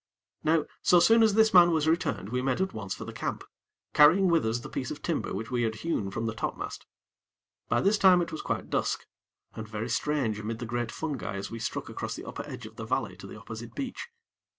Now 0.43 0.65
so 0.81 0.99
soon 0.99 1.21
as 1.21 1.35
this 1.35 1.53
man 1.53 1.69
was 1.69 1.87
returned, 1.87 2.29
we 2.29 2.41
made 2.41 2.59
at 2.59 2.73
once 2.73 2.95
for 2.95 3.05
the 3.05 3.13
camp, 3.13 3.43
carrying 3.93 4.29
with 4.31 4.43
us 4.47 4.61
the 4.61 4.67
piece 4.67 4.89
of 4.89 5.03
timber 5.03 5.31
which 5.31 5.51
we 5.51 5.61
had 5.61 5.75
hewn 5.75 6.09
from 6.09 6.25
the 6.25 6.33
topmast. 6.33 6.87
By 7.69 7.81
this 7.81 7.99
time 7.99 8.19
it 8.23 8.31
was 8.31 8.41
quite 8.41 8.71
dusk, 8.71 9.05
and 9.53 9.67
very 9.67 9.89
strange 9.89 10.39
amid 10.39 10.57
the 10.57 10.65
great 10.65 10.91
fungi 10.91 11.35
as 11.35 11.51
we 11.51 11.59
struck 11.59 11.87
across 11.87 12.15
the 12.15 12.25
upper 12.25 12.41
edge 12.47 12.65
of 12.65 12.77
the 12.77 12.85
valley 12.85 13.15
to 13.17 13.27
the 13.27 13.37
opposite 13.37 13.75
beach. 13.75 14.09